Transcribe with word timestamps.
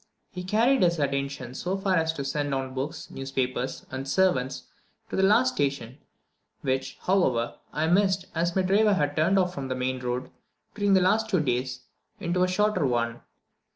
He 0.31 0.43
carried 0.43 0.81
his 0.81 0.97
attentions 0.97 1.61
so 1.61 1.77
far 1.77 1.95
as 1.95 2.11
to 2.13 2.25
send 2.25 2.55
on 2.55 2.73
books, 2.73 3.11
newspapers, 3.11 3.85
and 3.91 4.07
servants, 4.07 4.63
to 5.11 5.15
the 5.15 5.21
last 5.21 5.53
station, 5.53 5.99
which, 6.61 6.97
however, 7.01 7.59
I 7.71 7.85
missed, 7.85 8.25
as 8.33 8.55
my 8.55 8.63
driver 8.63 8.95
had 8.95 9.15
turned 9.15 9.37
off 9.37 9.53
from 9.53 9.67
the 9.67 9.75
main 9.75 9.99
road, 9.99 10.31
during 10.73 10.95
the 10.95 11.01
last 11.01 11.29
two 11.29 11.39
days, 11.39 11.81
into 12.19 12.41
a 12.41 12.47
shorter 12.47 12.83
one. 12.83 13.21